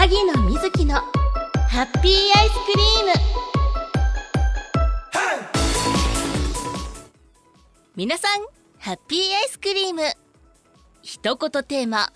[0.00, 3.12] 萩野瑞希のハッピーアイスクリーム。
[7.94, 8.40] 皆さん
[8.78, 10.00] ハッピーアイスクリーム。
[11.02, 12.14] 一言テーマ。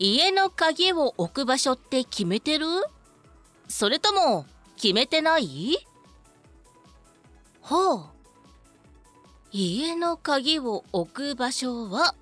[0.00, 2.66] 家の鍵を置く場所って決めてる？
[3.68, 4.44] それとも
[4.74, 5.76] 決めてない？
[7.60, 8.00] ほう。
[9.52, 12.16] 家の鍵を置く場所は？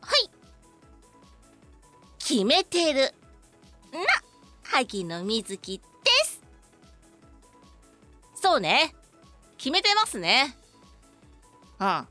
[0.00, 0.30] はい。
[2.28, 3.14] 決めてる。
[3.90, 4.00] な
[4.62, 5.84] 萩野瑞希で
[6.26, 6.42] す。
[8.34, 8.94] そうね。
[9.56, 10.54] 決めてますね。
[11.80, 12.06] うん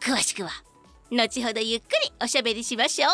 [0.00, 0.50] 詳しくは
[1.10, 3.10] 後ほどゆっくりおしゃべりしましょう。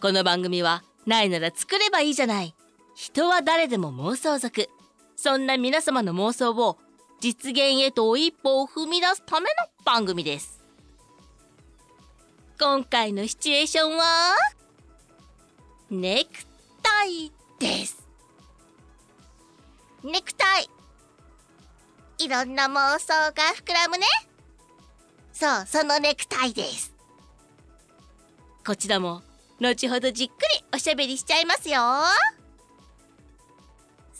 [0.00, 2.54] この番組はないなら作ればいいじゃない。
[2.94, 4.70] 人は誰でも妄想族。
[5.16, 6.78] そんな皆様の妄想を
[7.20, 10.63] 実現へと一歩を踏み出すための番組です
[12.66, 14.34] 今回のシチュエーションは
[15.90, 16.30] ネク
[16.82, 18.02] タイです。
[20.02, 20.70] ネクタイ。
[22.24, 24.06] いろんな妄想が膨らむね。
[25.34, 26.94] そうそのネクタイです。
[28.66, 29.20] こちらも
[29.60, 31.80] 後ほどじっくりおしゃべりしちゃいますよ。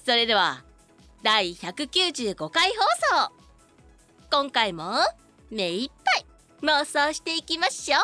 [0.05, 0.62] それでは
[1.22, 2.70] 第195回
[3.09, 3.33] 放送。
[4.31, 4.97] 今回も
[5.50, 6.03] 目いっぱい
[6.65, 8.01] 妄想していきましょう。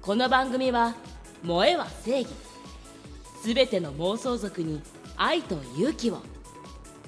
[0.00, 0.94] この番組は
[1.42, 2.30] 「萌えは正義」
[3.42, 4.80] すべての妄想族に
[5.16, 6.22] 愛と勇気を。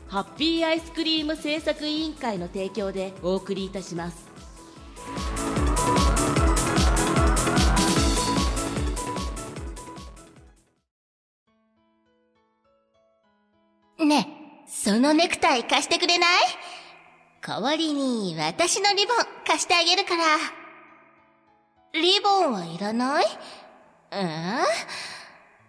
[0.09, 4.27] ハッピーアイスクリーム製作委員会の提供でお送りいたします。
[13.99, 16.72] ねえそのネクタイ貸してくれない？
[17.45, 20.25] 代わりに私のリボン貸してあげるから。
[21.93, 23.25] リボンはいらない？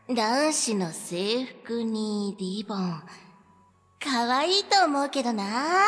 [0.08, 0.16] うん？
[0.16, 3.02] 男子の制服にリボン。
[4.00, 5.86] 可愛いと思うけどな。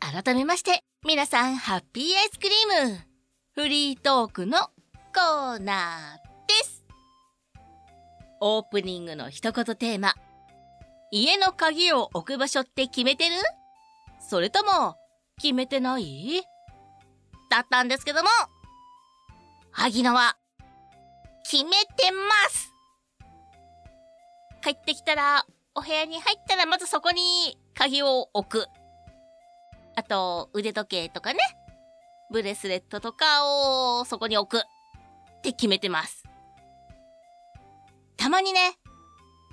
[0.00, 2.98] 改めまして皆さんハッピーアイスクリーム。
[3.52, 6.25] フリートークのコーナー
[8.40, 10.14] オープニングの一言テーマ。
[11.10, 13.36] 家の鍵を置く場所って決めてる？
[14.20, 14.96] それとも
[15.40, 16.42] 決めてない？
[17.50, 18.28] だったんですけども。
[19.70, 20.36] 萩野は
[21.48, 22.72] 決めてます。
[24.62, 28.66] 帰ってきたらお部屋に入ったらまずそこに鍵を置く。
[29.94, 31.38] あと腕時計とかね。
[32.32, 34.60] ブレスレットとかをそこに置く。
[34.60, 36.24] って決めてます。
[38.26, 38.76] たまにね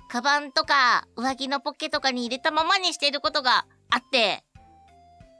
[0.08, 4.42] カバンとか上着のポッケとかに入れたままにしていることがあって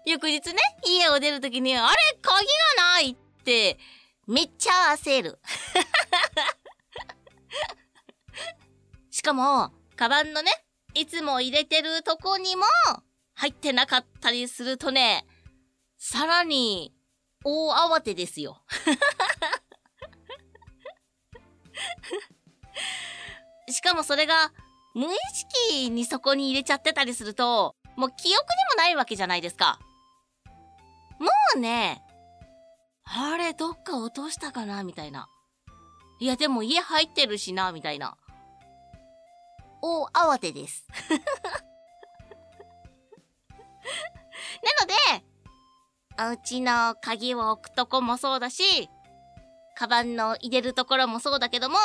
[0.07, 2.53] 翌日ね家を出るときにあれ鍵が
[2.95, 3.77] ないって
[4.29, 5.41] めっちゃ焦る。
[9.11, 10.53] しかも、カバンのね、
[10.95, 12.65] いつも入れてるとこにも
[13.35, 15.27] 入ってなかったりするとね、
[15.99, 16.95] さらに
[17.43, 18.63] 大慌てですよ。
[23.69, 24.53] しかもそれが
[24.95, 25.09] 無意
[25.69, 29.79] 識にそこに入れちゃってたりすると、もう記憶にもないわけじゃないですか。
[31.19, 32.03] もうね、
[33.05, 35.29] あれ、どっか落としたかなみたいな。
[36.21, 38.17] いや、でも家入ってるしな、みたいな。
[39.83, 40.87] 大慌てです。
[44.63, 44.87] なの
[45.19, 45.25] で、
[46.19, 48.89] お家の鍵を置くとこもそうだし、
[49.77, 51.77] カバンの入れるところもそうだけども、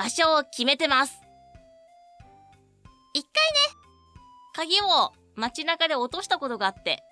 [0.00, 1.20] 場所を決めてます。
[3.12, 3.30] 一回ね、
[4.54, 7.02] 鍵を街中で落としたことがあって、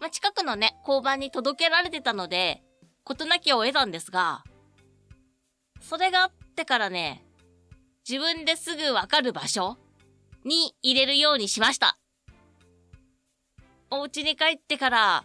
[0.00, 2.62] まあ、近くのね、交番に届けられてたので、
[3.02, 4.44] 事なきを得たんですが、
[5.80, 7.24] それがあってからね、
[8.08, 9.76] 自分ですぐわかる場所
[10.44, 11.98] に入れるようにしました。
[13.90, 15.24] お家に帰ってから、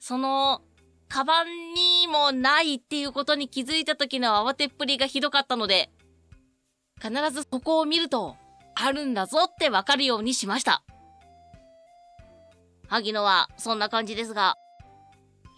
[0.00, 0.62] その、
[1.08, 5.90] カバンにもないっていうことに気づいた時の慌てっぷりがひどかったので、
[7.02, 8.36] 必ずそこを見ると、
[8.74, 10.82] あるんだぞってわかるようにしました。
[12.88, 14.56] 萩野はそんな感じですが、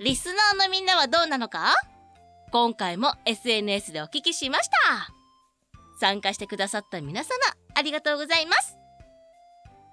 [0.01, 1.75] リスナーのみんなはどうなのか？
[2.51, 5.13] 今回も SNS でお聞きしました。
[6.01, 7.31] 参加してくださった皆様、
[7.75, 8.77] ありがとうございます。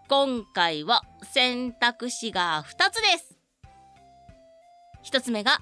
[0.10, 1.04] 今回は
[1.34, 3.38] 選択肢が2つです。
[5.12, 5.60] 1つ目が、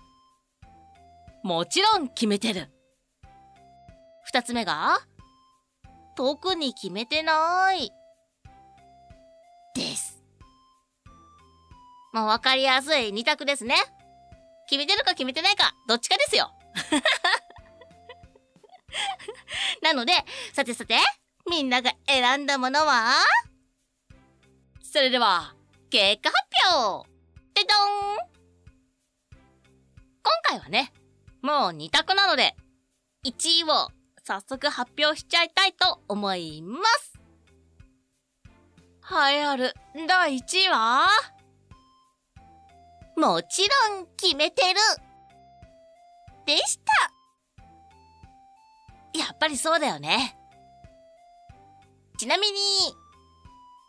[1.44, 2.70] もちろん決めてる。
[4.31, 5.00] 2つ目が、
[6.16, 7.92] 特に決めてない。
[9.76, 10.24] です。
[12.14, 13.76] まあ、わかりやすい二択ですね。
[14.70, 16.52] 決めてるか決めてないか、どっちかですよ。
[19.82, 20.14] なので、
[20.54, 20.98] さてさて、
[21.50, 23.12] みんなが選んだものは？
[24.82, 25.54] それでは、
[25.90, 26.46] 結果発
[26.80, 27.10] 表
[27.54, 28.26] でどん今
[30.44, 30.94] 回はね、
[31.42, 32.56] もう2択なので、
[33.26, 33.90] 1位を
[34.27, 37.13] 早速発表しちゃいたいと思います。
[39.31, 39.75] 栄えある
[40.07, 41.06] 第1位は？
[43.16, 43.62] もち
[43.92, 44.80] ろん決めてる
[46.48, 47.12] でした
[49.18, 50.36] やっぱりそうだよね。
[52.18, 52.60] ちなみに、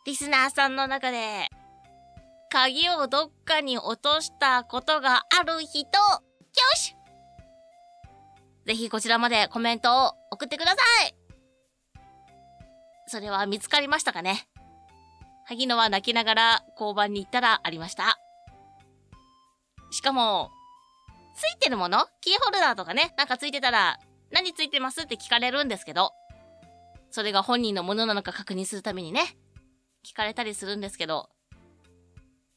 [0.04, 1.48] リスナーさんの中で、
[2.50, 5.86] 鍵をどっかに落としたことがある人、よ
[6.74, 6.95] し
[8.66, 10.76] ぜひこちらまでコメントを送ってくださ
[11.08, 11.14] い
[13.08, 14.48] それは見つかりましたかね？
[15.46, 18.18] 萩野は泣きながら交番に行ったらありました。
[19.92, 20.50] しかも、
[21.36, 22.08] ついてるもの？
[22.20, 24.00] キーホルダーとかね、なんかついてたら、
[24.32, 26.10] 何ついてますって聞かれるんですけど、
[27.12, 29.36] それが本人のものなのか確認するためにね、
[30.04, 31.28] 聞かれたりするんですけど、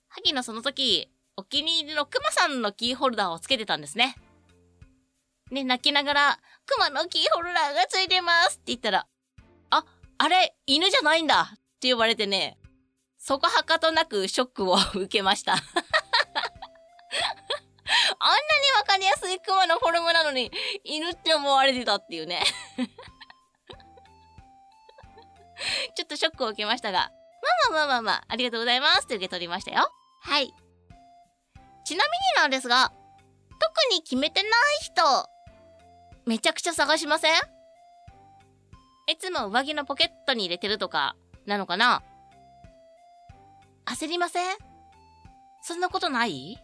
[0.08, 4.16] 萩野その時、お気に入りのクマさんのキーホルダーをつけてたんですね。
[5.52, 9.08] ね、泣きながら、クマのキーホルダーがついてますって言ったら、
[9.72, 9.84] あ、
[10.18, 12.58] あれ、犬じゃないんだって言われてね、
[13.18, 15.56] そこはかとなくショックを 受けました。
[18.22, 18.40] あんなに
[18.78, 20.52] わかりやすいクマのフォルムなのに、
[20.84, 22.44] 犬って思われてたっていうね。
[25.96, 27.12] ちょっとショックを受けましたが、
[27.72, 29.92] まあまあまあまあまあ、ありがとうございますって受け取りましたよ。
[30.22, 30.54] はい。
[31.86, 32.92] ちなみになんですが、
[33.60, 34.52] 特に決めてない
[34.82, 35.02] 人、
[36.30, 37.32] めちゃくちゃ探しません？
[39.08, 41.16] いつも上着のポケットに入れてるとか、
[41.48, 42.04] なのかな？
[43.88, 44.44] 焦りません？
[45.64, 46.60] そんなことない？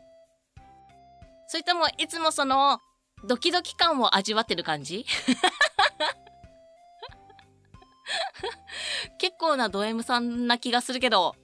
[1.48, 2.78] それともいつもその
[3.24, 5.04] ドキドキ感を味わってる感じ？
[9.18, 11.36] 結構なド M さんな気がするけど、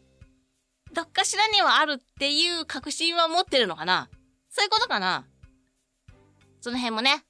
[0.93, 4.09] どっかしらにはあるっていう確信は持ってるのかな？
[4.51, 5.25] そういうことかな？
[6.59, 7.23] その辺もね、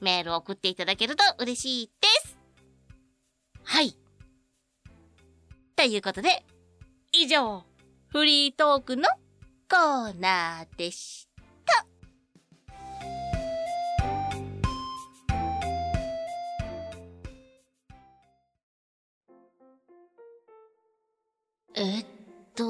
[0.00, 2.38] メールを送っていただけると嬉しいです。
[3.64, 3.96] はい。
[5.74, 6.44] ということで、
[7.12, 7.64] 以上、
[8.08, 9.04] フリートークの
[9.68, 11.28] コーナーでし
[11.64, 11.86] た。
[21.74, 22.06] えっ
[22.54, 22.64] と、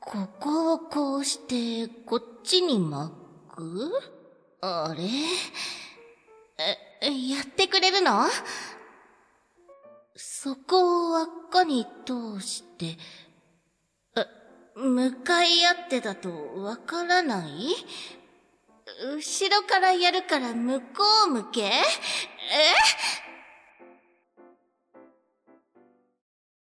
[0.00, 3.12] ここをこうして、こっちに巻
[3.54, 3.92] く？
[4.60, 5.04] あれ、
[7.92, 8.26] るの？
[10.16, 12.98] そこを輪っかに通して、
[14.14, 14.26] あ、
[14.76, 17.68] 向かい合ってたとわからない？
[19.16, 20.86] 後ろからやるから向こ
[21.28, 21.60] う向け？
[21.62, 21.72] え？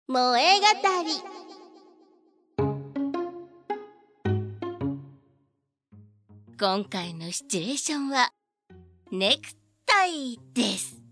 [0.06, 0.66] 萌え語
[1.04, 1.10] り。
[6.58, 8.32] 今回のシチュエーションは、
[9.10, 9.42] ネク
[9.84, 11.03] タイです。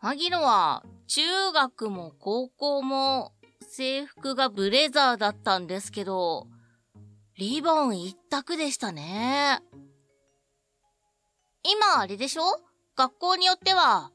[0.00, 3.32] 萩野は、中学も高校も
[3.68, 6.46] 制服がブレザーだったんですけど、
[7.36, 9.60] リボン一択でしたね。
[11.64, 12.42] 今あれでしょ？
[12.94, 14.12] 学校によっては、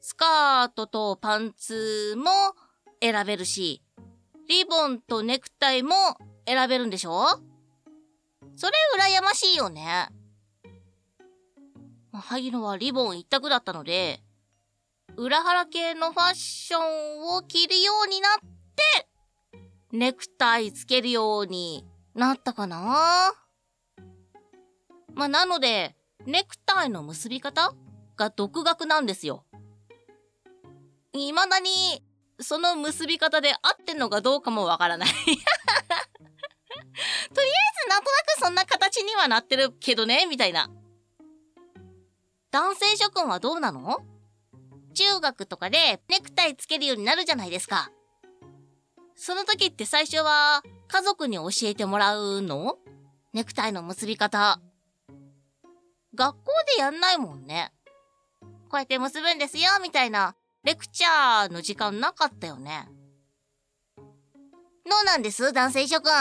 [0.00, 2.30] スカートとパンツも
[3.00, 3.82] 選べるし、
[4.48, 5.96] リボンとネクタイも
[6.46, 7.26] 選べるんでしょ？
[8.54, 10.08] それ羨ましいよね。
[12.12, 14.20] 萩野はリボン一択だったので、
[15.16, 19.08] 裏腹系のファッションを着るようになって、
[19.92, 23.32] ネクタイつけるようになったかな？
[25.14, 25.94] まあ、なので、
[26.26, 27.74] ネクタイの結び方
[28.16, 29.44] が独学なんですよ。
[31.12, 32.02] 未だに、
[32.40, 35.08] その結び方で合ってんのかどうかもわからない。
[35.14, 35.36] とりあえ
[37.82, 40.68] ず、なんとなくそんな形にはなってるけどね、みたいな。
[42.50, 43.98] 男性諸君はどうなの？
[44.94, 47.90] 中学とかでネクタイつけるようになるじゃないですか。
[49.16, 52.78] その時って最初は家族に教えてもらうの？
[53.32, 54.60] ネクタイの結び方。
[56.14, 56.44] 学校
[56.76, 57.72] でやんないもんね。
[58.68, 62.88] こうやって結ぶんですよ、みたいなレクチャーの時間なかったよね。
[63.96, 64.02] ど
[65.02, 65.52] うなんです？
[65.52, 66.12] 男性諸君。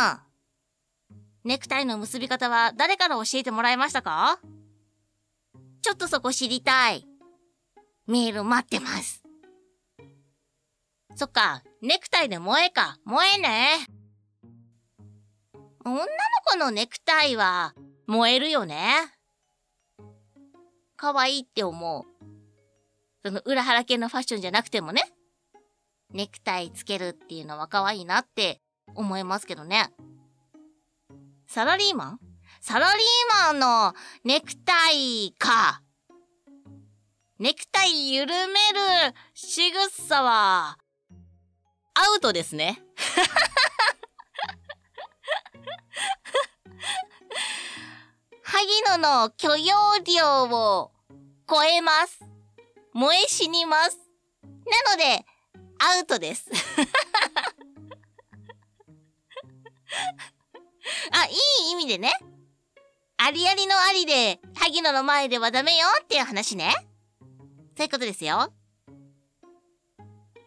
[1.44, 4.40] ネクタイの結び方は誰から教えてもらいましたか？
[5.82, 7.06] ちょっとそこ知りたい。
[8.08, 9.24] メール待ってます。
[11.16, 12.98] そっか、ネクタイで萌えか。
[13.06, 13.88] 萌えね。
[15.86, 16.06] 女の
[16.46, 17.74] 子のネクタイは
[18.08, 18.94] 燃えるよね。
[20.96, 22.04] 可愛いって思う。
[23.26, 25.04] その裏腹系のファッションじゃなくてもね。
[26.12, 28.62] ネクタイつけるっていうのは可愛いなって
[28.96, 29.90] 思いますけどね。
[31.48, 32.20] サラリーマン？
[32.62, 33.94] サラリーマンの
[34.24, 35.82] ネクタイか。
[37.40, 40.78] ネクタイ緩める仕草は、
[41.96, 42.80] アウトですね。
[48.44, 49.74] 萩野の許容
[50.06, 50.92] 量を
[51.50, 52.20] 超えます。
[52.94, 53.98] 燃え死にます。
[54.44, 54.52] な
[54.92, 55.26] ので、
[55.80, 56.52] アウトです。
[61.12, 61.32] あ、い
[61.70, 62.14] い意味でね。
[63.18, 66.93] ありありのありで、萩野の前ではダメよっていう話ね。
[67.76, 68.54] そういうことですよ。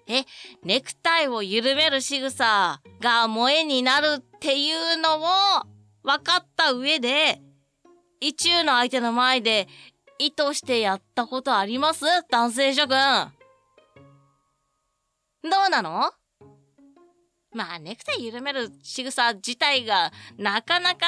[0.09, 0.25] え、
[0.63, 5.21] ネクタイを緩める仕草が萌えになるっていうのを
[6.05, 7.41] 分かった上で、
[8.21, 9.67] 意中の相手の前で
[10.19, 12.05] 意図してやったことあります？
[12.31, 13.33] 男性諸君。
[15.43, 16.13] どうなの？
[17.53, 21.07] まあ、ネクタイ緩める仕草自体がなかなか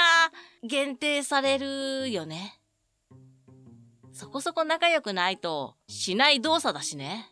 [0.63, 2.58] 限定されるよね。
[4.19, 7.31] そこそこ仲良くないとしない動作だしね。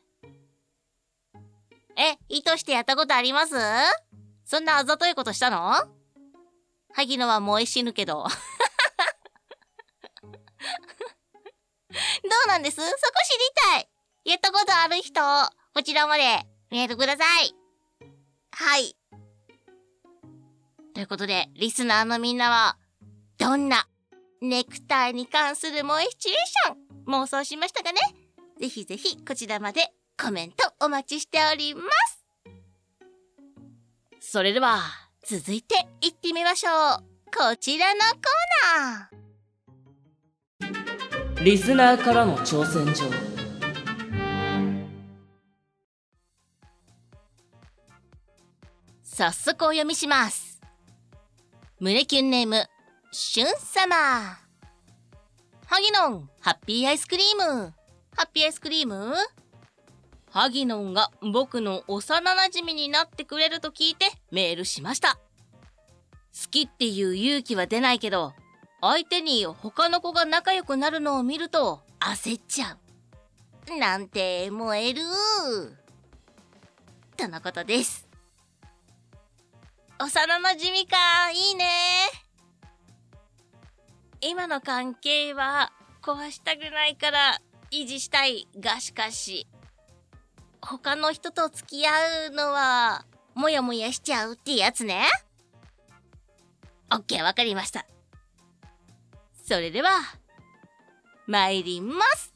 [1.97, 3.57] え、意図してやったことあります？
[4.45, 5.73] そんなあざといことしたの？
[6.95, 8.23] 萩野は燃え死ぬけど。
[8.23, 8.29] ど
[12.45, 12.77] うなんです？
[12.77, 12.99] そこ知り
[13.73, 13.89] たい。
[14.25, 15.21] やったことある人、
[15.75, 17.53] こちらまでメールください。
[18.53, 18.97] はい。
[20.95, 22.79] ということで、リスナーのみんなは、
[23.39, 23.89] どんな
[24.43, 26.75] ネクタイに関する萌えシチュエーショ
[27.11, 27.99] ン妄想しましたかね？
[28.61, 32.25] ぜひぜひこちらまでコメントお待ちしております。
[34.21, 34.81] それでは、
[35.25, 37.05] 続いて行ってみましょう。
[37.27, 41.45] こちらのコーナー。
[41.45, 43.05] リスナーからの挑戦状
[49.03, 50.61] 早速お読みします
[51.79, 52.67] 胸キュンネーム
[53.19, 54.37] しゅんさま
[55.65, 57.73] 萩野ンハッピーアイスクリーム
[58.15, 59.15] ハッピーアイスクリーム？
[60.31, 68.35] 萩野ンが僕の幼馴染になってくれると聞いてメールしました好きっていう勇気は出ないけど
[68.83, 72.77] 相手に他の子が仲良くなるのを見ると焦っちゃ
[73.75, 73.79] う。
[73.79, 75.01] なんて燃える。
[77.17, 78.07] とのことです。
[79.99, 81.65] 幼馴染か、いいね。
[84.21, 87.39] 今の関係は壊したくないから
[87.71, 89.47] 維持したいがしかし、
[90.61, 93.05] 他の人と付き合うのは、
[93.35, 95.07] もやもやしちゃうってやつね。
[96.91, 97.87] オッケーわかりました。
[99.45, 99.91] それでは、
[101.27, 102.35] 参ります。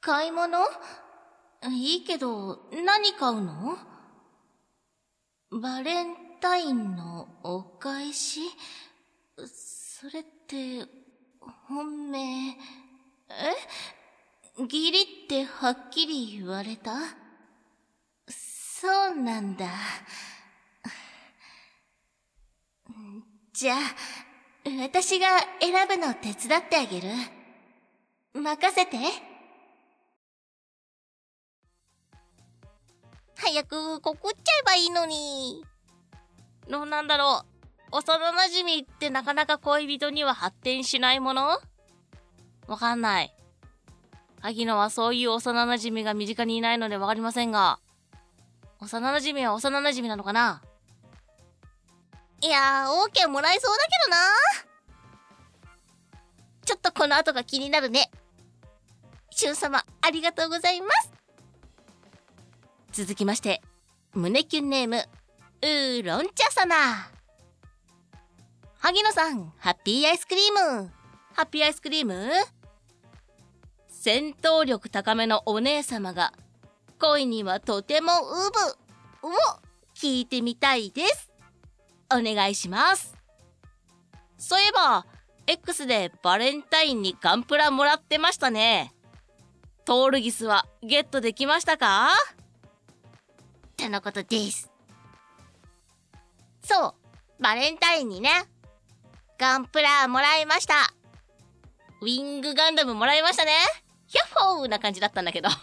[0.00, 0.58] 買い物？
[1.68, 3.76] いいけど、何買うの？
[5.50, 8.40] バレンタインのお返し？
[9.36, 10.86] それって、
[11.68, 12.56] 本命、え？
[14.58, 16.92] 義理ってはっきり言われた？
[18.28, 19.66] そうなんだ。
[23.52, 23.78] じゃあ、
[24.82, 25.28] 私が
[25.60, 27.08] 選ぶの手伝ってあげる。
[28.34, 28.98] 任せて。
[33.38, 35.64] 早く告っちゃえばいいのに。
[36.68, 37.42] どうなんだろ
[37.92, 37.96] う。
[37.96, 38.32] 幼馴
[38.64, 41.60] 染ってなかなか恋人には発展しないもの？
[42.66, 43.32] わかんない。
[44.40, 47.78] 萩野はそういう幼馴染が身近にいないのでわかりませんが、
[48.80, 50.62] 幼馴染は幼馴染なのかな？
[52.42, 54.16] いやー、OK もらえそうだけどな
[56.64, 58.10] ちょっとこの後が気になるね。
[59.30, 61.12] しゅん様、ありがとうございます。
[62.92, 63.62] 続きまして、
[64.14, 65.04] 胸キュンネーム、
[65.62, 66.74] ウーロン茶様。
[68.78, 70.90] 萩野さん、ハッピーアイスクリーム。
[71.32, 72.30] ハッピーアイスクリーム？
[73.88, 76.32] 戦闘力高めのお姉様が、
[77.00, 78.50] 恋にはとてもう
[79.22, 79.32] ぶを
[79.94, 81.32] 聞いてみたいです。
[82.14, 83.16] お願いします。
[84.38, 85.06] そういえば、
[85.46, 88.92] X でバレンタインにガンプラもらってましたね。
[89.84, 92.10] トールギスはゲットできましたか？
[92.12, 94.70] ってのことです。
[96.66, 96.94] そう、
[97.40, 98.28] バレンタインにね、
[99.38, 100.74] ガンプラもらいました。
[102.02, 103.52] ウィングガンダムもらいましたね。
[104.08, 105.48] ヒャッホーな感じだったんだけど。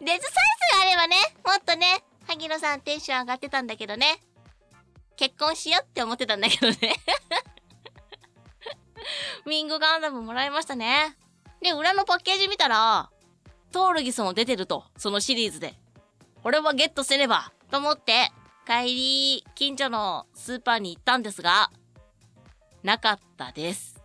[0.00, 0.26] デズサイズ
[0.76, 4.20] があればね、もっとね、萩野さんテンション上がってたんだけどね。
[5.16, 6.76] 結婚しようって思ってたんだけどね。
[9.44, 11.16] ウィングガンダムもらいましたね。
[11.60, 13.10] で、裏のパッケージ見たら、
[13.72, 15.74] トールギスも出てると、そのシリーズで。
[16.48, 18.32] これはゲットせねば、と思って、
[18.66, 21.70] 帰り、近所のスーパーに行ったんですが、
[22.82, 24.02] なかったです。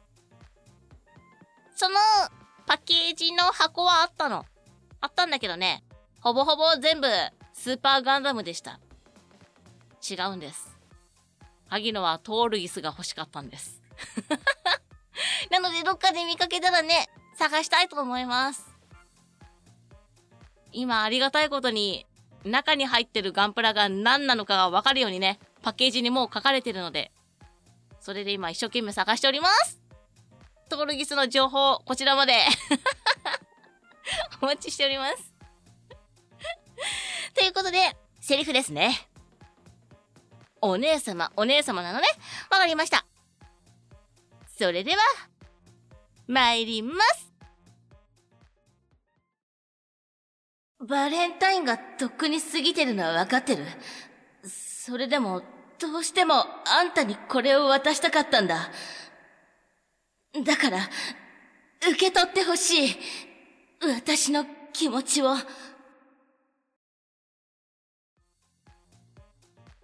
[1.73, 1.95] その、
[2.65, 4.43] パッケージの箱はあったの。
[4.99, 5.85] あったんだけどね、
[6.19, 7.07] ほぼほぼ全部、
[7.53, 8.81] スーパーガンダムでした。
[10.05, 10.77] 違うんです。
[11.69, 13.81] 萩野はトールギスが欲しかったんです。
[15.49, 17.07] なので、どっかで見かけたらね、
[17.37, 18.69] 探したいと思います。
[20.73, 22.05] 今、ありがたいことに、
[22.45, 27.11] 中に入ってるガンプラが何なのかがわかるようにね、パッケージにもう書かれてるので、
[27.99, 29.79] それで今一生懸命探しております
[30.69, 32.33] トールギスの情報、こちらまで
[34.41, 35.33] お待ちしております
[37.33, 39.09] ということで、セリフですね。
[40.61, 42.07] お姉様、お姉様なのね。
[42.49, 43.05] わかりました。
[44.57, 45.01] それでは、
[46.27, 47.22] 参ります。
[50.87, 53.65] バレンタインがとっくに過ぎてるのはわかってる。
[54.45, 55.41] それでも、
[55.79, 58.69] どうしてもあんたにこれを渡したかったんだ。
[60.45, 60.79] だから、
[61.87, 62.97] 受け取ってほしい。
[63.81, 65.35] 私の気持ちを。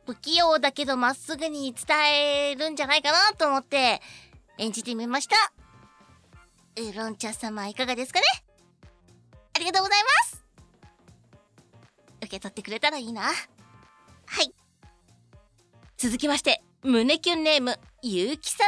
[0.06, 4.02] 不器用だけどまっすぐに伝えるんじゃないかなと思って
[4.58, 5.36] 演じてみました。
[6.82, 8.26] ウロン茶様いかがですかね？
[9.54, 10.44] ありがとうございます
[12.22, 13.24] 受け取ってくれたらいいな。
[13.24, 13.32] は
[14.42, 14.54] い。
[15.98, 18.68] 続きまして、胸キュンネーム、ゆうき様。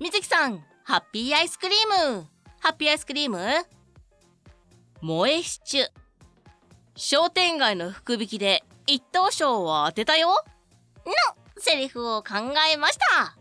[0.00, 2.26] みずきさん、ハッピーアイスクリーム。
[2.60, 3.38] ハッピーアイスクリーム？
[5.00, 5.86] 萌えシチュ。
[6.96, 11.12] 商店街の福引きで一等賞を当てたよの
[11.58, 12.34] セリフを考
[12.72, 13.36] えました。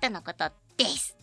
[0.00, 1.16] とのことです。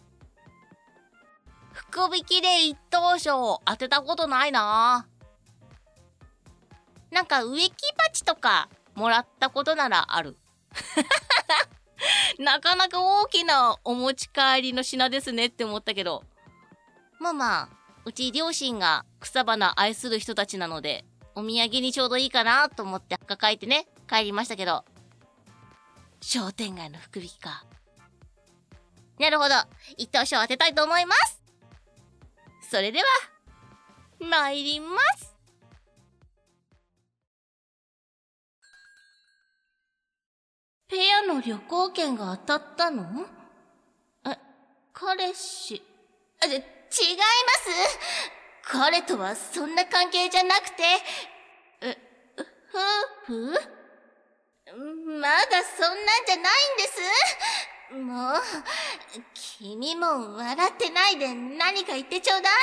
[1.73, 5.07] 福引きで一等賞を当てたことないな
[7.11, 10.37] なんか植木鉢とかもらったことならある。
[12.39, 16.23] なかなか大きなお持ち帰りの品ですねって思ったけど。
[17.19, 17.69] まあまあ、
[18.05, 24.85] うち両親が草花愛する人たちなので、お土産にちょうどいいかなと思って抱えてね、帰りましたけど。
[26.21, 27.63] 商店街の福引きか。
[29.19, 29.55] なるほど。
[29.97, 31.41] 一等賞当てたいと思います。
[32.69, 33.05] それでは、
[34.19, 35.36] 参ります。
[40.89, 43.25] ペアの旅行券が当たったの？
[44.25, 44.37] え、
[44.93, 45.81] 彼氏。
[46.41, 46.69] あ、じゃ、違います。
[48.63, 50.83] 彼とはそんな関係じゃなくて、
[51.81, 51.97] え、
[53.25, 53.53] 夫婦？
[55.19, 57.01] まだそんなんじゃないんです。
[57.95, 58.41] もう、
[59.33, 62.53] 君も笑ってないで何か言ってちょうだい。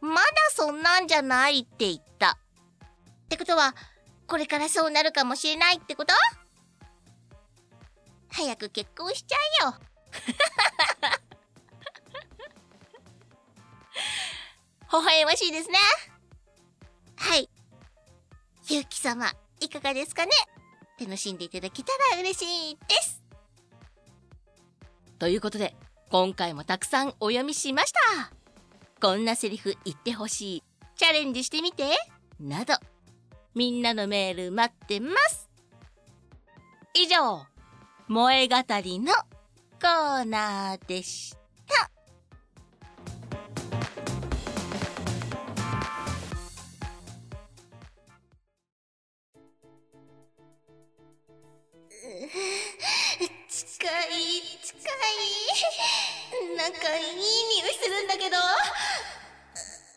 [0.00, 2.38] まだそんなんじゃないって言った。
[3.30, 3.76] ってことは、
[4.26, 6.12] これからそうなるかもしれないってこと？
[8.32, 9.74] 早く結婚しちゃえよ。
[14.92, 15.78] 微笑ましいですね。
[17.16, 17.48] はい。
[18.68, 20.32] ゆうき様、いかがですかね？
[20.98, 23.22] 楽しんでいただけたら嬉しいです。
[25.20, 25.76] ということで、
[26.10, 28.32] 今回もたくさんお読みしました。
[29.00, 30.64] こんなセリフ言ってほしい。
[30.96, 31.96] チャレンジしてみて。
[32.40, 32.74] など、
[33.54, 35.48] みんなのメール待ってます。
[36.94, 37.46] 以上、
[38.08, 39.12] 萌え語りの
[39.80, 41.38] コーナーでした。
[53.48, 58.36] 近い近いなんかいい匂いするんだけど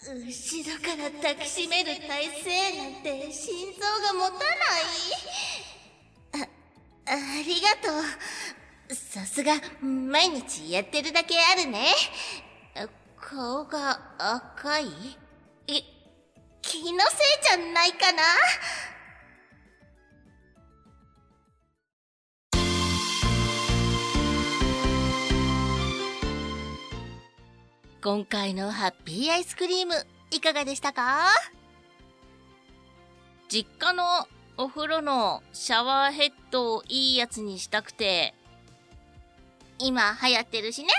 [0.06, 4.50] 後ろから抱きしめる体勢なんて心臓が持たな
[6.44, 6.48] い。
[7.06, 7.88] あありがと
[8.92, 8.96] う。
[8.96, 11.86] さすが毎日やってるだけあるね。
[13.16, 14.88] 顔が赤い？
[15.70, 15.82] え
[16.62, 17.20] 気のせい
[17.58, 18.24] じゃないかな？
[28.04, 29.94] 今回のハッピーアイスクリーム
[30.30, 31.30] いかがでしたか？
[33.48, 34.04] 実家の
[34.58, 38.34] お風呂のシャワーヘッドをいいやつにしたくて
[39.80, 40.90] 今流行ってるしね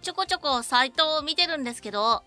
[0.00, 2.22] ちょこちょこサイトを見てるんですけど、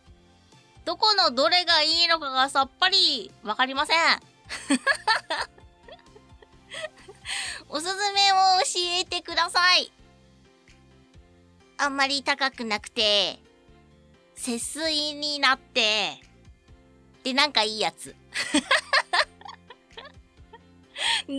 [0.85, 3.95] どこのどれがいいのかがさっぱりわかりません。
[7.69, 8.65] おすすめを教
[9.01, 9.91] えてください。
[11.83, 13.39] あんまり高くなくて、
[14.35, 16.11] 節水になって、
[17.23, 18.15] で、なんかいいやつ。
[21.27, 21.37] どう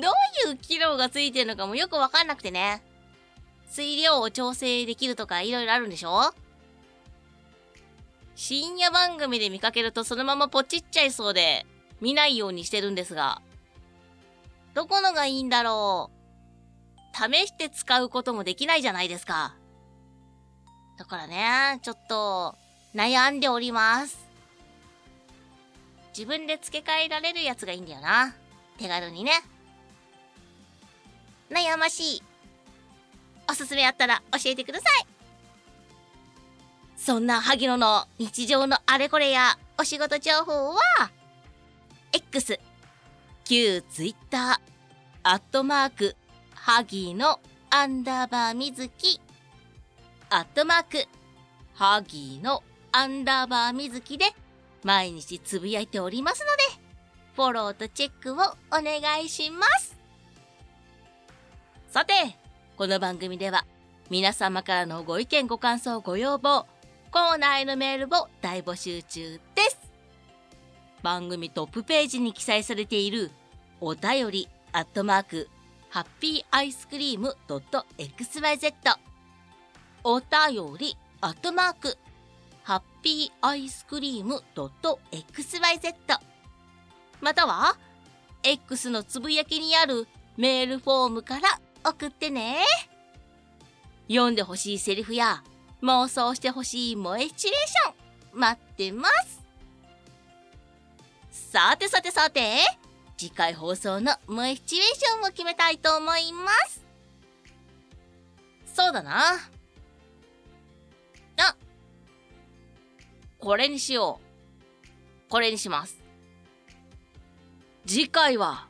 [0.48, 2.82] いう機能がついてるのかもよくわかんなくてね。
[3.70, 6.34] 水量を調整できるとかいろいろあるんでしょ？
[8.34, 11.64] 深夜番組で見かけるとそのままポチっちゃいそうで、
[12.00, 13.40] 見ないようにしてるんですが。
[14.74, 16.10] どこのがいいんだろ
[17.14, 17.16] う？
[17.16, 19.54] 試して使うこともできないじゃないですか。
[20.98, 22.54] だからね、ちょっと、
[22.94, 24.18] 悩んでおります。
[26.16, 28.34] 自分で付け替えられるやつがいいんだよな。
[28.78, 29.32] 手軽にね。
[31.50, 32.22] 悩ましい。
[33.50, 35.06] おすすめあったら教えてください。
[36.96, 41.10] そんな萩野の日常のあれこれやお仕事情報は、
[42.12, 42.60] X、
[43.44, 44.60] 旧 Twitter、
[45.24, 46.16] アットマーク、
[46.54, 49.20] ハギのアンダーバーみずき、
[50.34, 51.06] アットマーク、
[51.74, 54.24] ハギーのアンダーバーみずきで
[54.82, 56.46] 毎日つぶやいておりますの
[56.78, 56.82] で、
[57.36, 59.94] フォローとチェックをお願いします。
[61.90, 62.14] さて、
[62.78, 63.66] この番組では
[64.08, 66.66] 皆様からのご意見ご感想ご要望、
[67.10, 69.78] コーナーへのメールを大募集中です。
[71.02, 73.30] 番組トップページに記載されている
[73.82, 75.50] お便りアットマーク
[75.90, 79.11] ハッピーアイスクリーム .xyz
[80.04, 81.96] お便りアットマーク
[82.64, 85.94] ハッピーアイスクリーム .xyz
[87.20, 87.76] または
[88.42, 92.64] X のつぶやきにあるメールフォームから送ってね。
[94.08, 95.42] 読んでほしいセリフや
[95.82, 99.42] 妄想してほしい萌えシチュエーション待ってます。
[101.30, 102.58] さてさてさて、
[103.16, 106.84] 次回放送の萌えシチュエーションを決めたいと思います。
[108.74, 109.22] そうだな。
[113.42, 115.28] これにしよう。
[115.28, 115.98] これにします。
[117.84, 118.68] 次回は、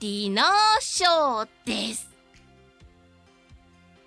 [0.00, 0.46] ディナー
[0.80, 2.10] ショーです。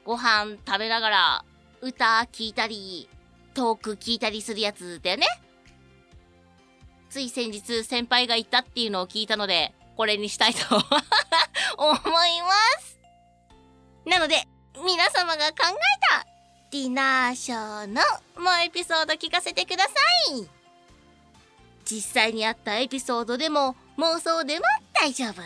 [0.03, 1.45] ご飯食べながら
[1.79, 3.07] 歌聞いたり、
[3.53, 5.25] トーク聞いたりするやつだよね。
[7.09, 12.99] つい先日先輩が言ったっていうのを聞いたので、これにしたいと思います。
[14.05, 14.43] なので、
[14.83, 16.36] 皆様が考えた
[16.69, 18.01] ディナーショーの
[18.43, 19.91] もうエピソード聞かせてくださ
[20.33, 20.47] い。
[21.85, 25.41] 実際にあったエピソードでも妄想でも大丈夫。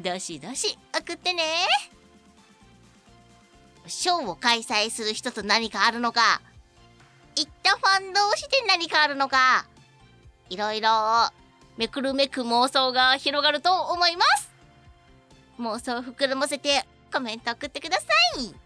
[0.00, 1.42] どしどし送ってね。
[3.86, 6.40] ショーを開催する人と何かあるのか、
[7.36, 9.66] 行ったファン同士で何かあるのか、
[10.48, 11.28] いろいろ
[11.76, 14.50] めくるめく妄想が広がると思います。
[15.58, 18.06] 妄想膨らませてコメント送ってくださ
[18.40, 18.61] い。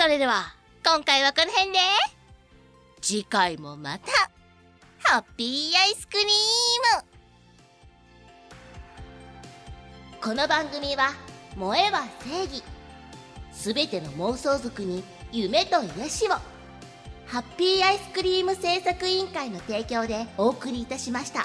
[0.00, 0.54] それでは、
[0.86, 1.78] 今回はこの辺で、
[3.00, 4.12] 次回もまた、
[5.02, 6.26] ハッピーアイスクリー
[10.20, 10.22] ム。
[10.22, 11.14] この番組は
[11.58, 12.62] 「燃えは正義」
[13.52, 16.30] すべての妄想族に夢と癒しを。
[17.26, 21.44] ハッピーアイスクリーム製作委員会の提供でお送りいたしました。